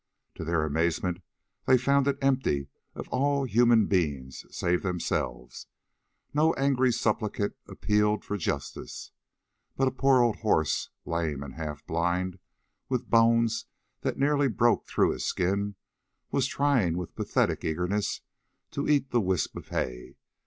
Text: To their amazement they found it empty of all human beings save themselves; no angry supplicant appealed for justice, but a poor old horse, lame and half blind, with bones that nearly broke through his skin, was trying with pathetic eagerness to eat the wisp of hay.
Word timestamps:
To 0.33 0.43
their 0.43 0.63
amazement 0.65 1.21
they 1.67 1.77
found 1.77 2.07
it 2.07 2.17
empty 2.23 2.69
of 2.95 3.07
all 3.09 3.43
human 3.43 3.85
beings 3.85 4.47
save 4.49 4.81
themselves; 4.81 5.67
no 6.33 6.55
angry 6.55 6.91
supplicant 6.91 7.55
appealed 7.67 8.25
for 8.25 8.35
justice, 8.35 9.11
but 9.77 9.87
a 9.87 9.91
poor 9.91 10.19
old 10.19 10.37
horse, 10.37 10.89
lame 11.05 11.43
and 11.43 11.53
half 11.53 11.85
blind, 11.85 12.39
with 12.89 13.11
bones 13.11 13.65
that 14.01 14.17
nearly 14.17 14.47
broke 14.47 14.87
through 14.87 15.11
his 15.11 15.23
skin, 15.27 15.75
was 16.31 16.47
trying 16.47 16.97
with 16.97 17.13
pathetic 17.15 17.63
eagerness 17.63 18.21
to 18.71 18.89
eat 18.89 19.11
the 19.11 19.21
wisp 19.21 19.55
of 19.55 19.67
hay. 19.67 20.15